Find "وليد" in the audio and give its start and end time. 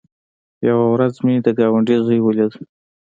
2.21-2.53